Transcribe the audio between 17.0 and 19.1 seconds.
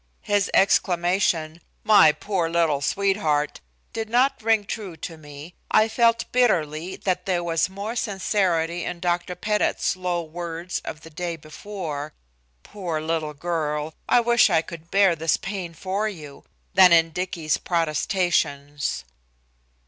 Dicky's protestations.